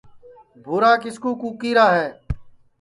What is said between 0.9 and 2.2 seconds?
کِس کُو کُکی را ہے